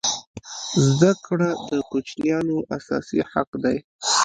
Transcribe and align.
زده 0.89 1.11
کړه 1.25 1.49
د 1.69 1.71
کوچنیانو 1.89 2.57
اساسي 2.77 3.19
حق 3.31 3.49
دی. 3.63 3.77